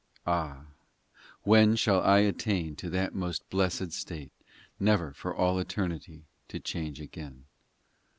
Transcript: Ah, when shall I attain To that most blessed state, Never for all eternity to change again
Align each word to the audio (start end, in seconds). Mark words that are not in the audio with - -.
Ah, 0.25 0.65
when 1.43 1.75
shall 1.75 2.01
I 2.01 2.21
attain 2.21 2.75
To 2.77 2.89
that 2.89 3.13
most 3.13 3.47
blessed 3.51 3.91
state, 3.91 4.31
Never 4.79 5.13
for 5.13 5.31
all 5.35 5.59
eternity 5.59 6.23
to 6.47 6.59
change 6.59 6.99
again 6.99 7.45